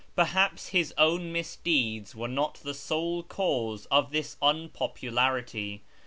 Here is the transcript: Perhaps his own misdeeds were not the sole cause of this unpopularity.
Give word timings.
Perhaps 0.15 0.69
his 0.69 0.91
own 0.97 1.31
misdeeds 1.31 2.15
were 2.15 2.27
not 2.27 2.55
the 2.55 2.73
sole 2.73 3.21
cause 3.21 3.85
of 3.91 4.09
this 4.09 4.35
unpopularity. 4.41 5.83